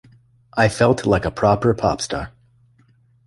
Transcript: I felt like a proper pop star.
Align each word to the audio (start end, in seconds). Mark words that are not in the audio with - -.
I 0.57 0.67
felt 0.67 1.05
like 1.05 1.25
a 1.25 1.29
proper 1.29 1.75
pop 1.75 2.01
star. 2.01 2.31